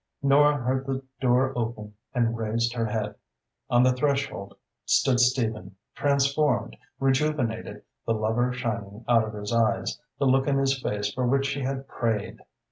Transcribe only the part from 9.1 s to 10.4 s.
of his eyes, the